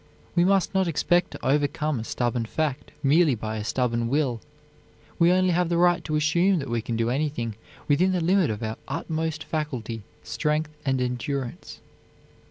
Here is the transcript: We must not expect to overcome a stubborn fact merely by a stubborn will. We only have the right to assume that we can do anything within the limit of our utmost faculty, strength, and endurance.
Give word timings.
We 0.35 0.43
must 0.45 0.73
not 0.73 0.87
expect 0.87 1.29
to 1.29 1.45
overcome 1.45 1.99
a 1.99 2.03
stubborn 2.03 2.45
fact 2.45 2.91
merely 3.03 3.35
by 3.35 3.57
a 3.57 3.63
stubborn 3.63 4.07
will. 4.09 4.41
We 5.19 5.31
only 5.31 5.51
have 5.51 5.69
the 5.69 5.77
right 5.77 6.03
to 6.05 6.15
assume 6.15 6.57
that 6.57 6.71
we 6.71 6.81
can 6.81 6.95
do 6.97 7.11
anything 7.11 7.53
within 7.87 8.11
the 8.11 8.19
limit 8.19 8.49
of 8.49 8.63
our 8.63 8.77
utmost 8.87 9.43
faculty, 9.43 10.01
strength, 10.23 10.71
and 10.87 10.99
endurance. 10.99 11.81